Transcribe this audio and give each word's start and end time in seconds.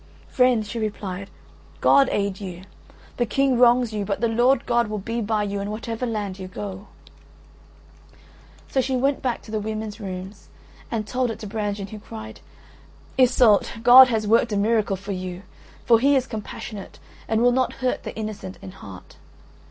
"Friend," 0.29 0.65
she 0.65 0.79
replied, 0.79 1.29
"God 1.79 2.09
aid 2.11 2.39
you! 2.41 2.63
The 3.17 3.27
King 3.27 3.59
wrongs 3.59 3.93
you 3.93 4.03
but 4.03 4.19
the 4.19 4.27
Lord 4.27 4.65
God 4.65 4.87
will 4.87 4.97
be 4.97 5.21
by 5.21 5.43
you 5.43 5.59
in 5.59 5.69
whatever 5.69 6.07
land 6.07 6.39
you 6.39 6.47
go." 6.47 6.87
So 8.67 8.81
she 8.81 8.95
went 8.97 9.21
back 9.21 9.43
to 9.43 9.51
the 9.51 9.59
women's 9.59 9.99
rooms 9.99 10.49
and 10.89 11.05
told 11.05 11.29
it 11.29 11.37
to 11.37 11.47
Brangien, 11.47 11.89
who 11.89 11.99
cried: 11.99 12.39
"Iseult, 13.15 13.73
God 13.83 14.07
has 14.07 14.25
worked 14.25 14.51
a 14.51 14.57
miracle 14.57 14.95
for 14.95 15.11
you, 15.11 15.43
for 15.85 15.99
He 15.99 16.15
is 16.15 16.25
compassionate 16.25 16.97
and 17.27 17.39
will 17.43 17.51
not 17.51 17.73
hurt 17.73 18.01
the 18.01 18.15
innocent 18.15 18.57
in 18.59 18.71
heart." 18.71 19.17